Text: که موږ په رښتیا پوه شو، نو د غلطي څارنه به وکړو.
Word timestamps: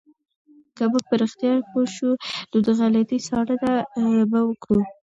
که 0.75 0.83
موږ 0.91 1.03
په 1.09 1.15
رښتیا 1.21 1.51
پوه 1.69 1.85
شو، 1.95 2.09
نو 2.51 2.57
د 2.65 2.67
غلطي 2.79 3.17
څارنه 3.27 3.71
به 4.31 4.39
وکړو. 4.45 4.81